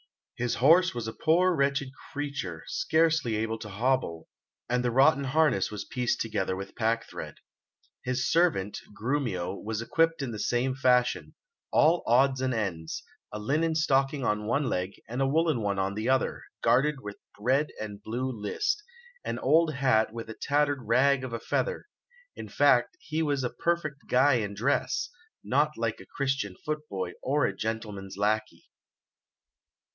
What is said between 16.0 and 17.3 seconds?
other, gartered with